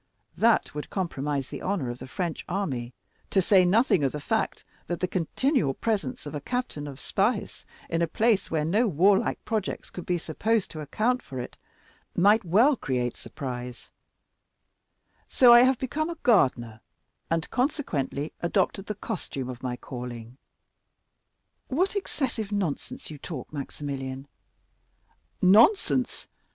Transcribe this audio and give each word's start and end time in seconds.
That 0.35 0.73
would 0.73 0.89
compromise 0.89 1.49
the 1.49 1.61
honor 1.61 1.91
of 1.91 1.99
the 1.99 2.07
French 2.07 2.43
army, 2.49 2.91
to 3.29 3.39
say 3.39 3.63
nothing 3.63 4.03
of 4.03 4.13
the 4.13 4.19
fact 4.19 4.65
that 4.87 4.99
the 4.99 5.07
continual 5.07 5.75
presence 5.75 6.25
of 6.25 6.33
a 6.33 6.41
captain 6.41 6.87
of 6.87 6.99
Spahis 6.99 7.65
in 7.87 8.01
a 8.01 8.07
place 8.07 8.49
where 8.49 8.65
no 8.65 8.87
warlike 8.87 9.45
projects 9.45 9.91
could 9.91 10.07
be 10.07 10.17
supposed 10.17 10.71
to 10.71 10.81
account 10.81 11.21
for 11.21 11.39
it 11.39 11.55
might 12.15 12.43
well 12.43 12.75
create 12.75 13.15
surprise; 13.15 13.91
so 15.27 15.53
I 15.53 15.61
have 15.61 15.77
become 15.77 16.09
a 16.09 16.17
gardener, 16.23 16.81
and, 17.29 17.47
consequently, 17.51 18.33
adopted 18.39 18.87
the 18.87 18.95
costume 18.95 19.49
of 19.49 19.61
my 19.61 19.77
calling." 19.77 20.37
"What 21.67 21.95
excessive 21.95 22.51
nonsense 22.51 23.11
you 23.11 23.19
talk, 23.19 23.53
Maximilian!" 23.53 24.27
"Nonsense? 25.43 26.27